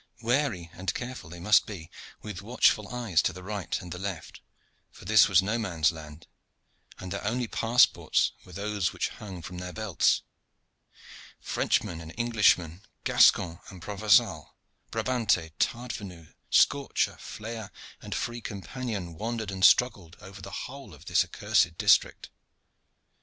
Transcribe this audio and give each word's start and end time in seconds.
Wary 0.23 0.71
and 0.73 0.91
careful 0.95 1.29
they 1.29 1.39
must 1.39 1.67
be, 1.67 1.91
with 2.23 2.41
watchful 2.41 2.87
eyes 2.87 3.21
to 3.21 3.31
the 3.31 3.43
right 3.43 3.79
and 3.79 3.91
the 3.91 3.99
left, 3.99 4.41
for 4.89 5.05
this 5.05 5.27
was 5.29 5.43
no 5.43 5.59
man's 5.59 5.91
land, 5.91 6.25
and 6.97 7.13
their 7.13 7.23
only 7.23 7.47
passports 7.47 8.31
were 8.43 8.51
those 8.51 8.93
which 8.93 9.09
hung 9.09 9.43
from 9.43 9.59
their 9.59 9.71
belts. 9.71 10.23
Frenchmen 11.39 12.01
and 12.01 12.17
Englishmen, 12.19 12.81
Gascon 13.03 13.59
and 13.69 13.79
Provencal, 13.79 14.55
Brabanter, 14.89 15.51
Tardvenu, 15.59 16.33
Scorcher, 16.49 17.17
Flayer, 17.19 17.69
and 18.01 18.15
Free 18.15 18.41
Companion, 18.41 19.13
wandered 19.13 19.51
and 19.51 19.63
struggled 19.63 20.17
over 20.19 20.41
the 20.41 20.49
whole 20.65 20.95
of 20.95 21.05
this 21.05 21.23
accursed 21.23 21.77
district. 21.77 22.31